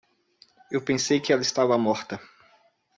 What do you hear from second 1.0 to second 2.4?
que ela estava morta.